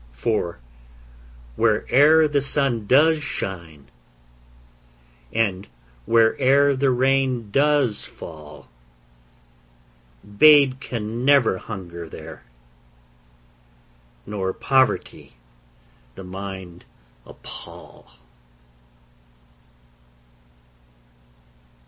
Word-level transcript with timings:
For 0.13 0.57
where'er 1.57 2.27
the 2.27 2.41
sun 2.41 2.87
does 2.87 3.21
shine, 3.23 3.91
And 5.31 5.67
where'er 6.07 6.75
the 6.75 6.89
rain 6.89 7.51
does 7.51 8.03
fall, 8.03 8.67
Babe 10.23 10.79
can 10.79 11.23
never 11.23 11.59
hunger 11.59 12.09
there, 12.09 12.41
Nor 14.25 14.53
poverty 14.53 15.35
the 16.15 16.23
mind 16.23 16.85
appal. 17.27 18.09